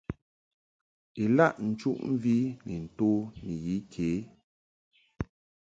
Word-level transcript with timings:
Ilaʼ 1.23 1.55
nchuʼmvi 1.67 2.35
ni 2.65 2.75
nto 2.85 3.09
ni 3.41 3.53
yi 3.65 3.75
ke. 3.93 4.07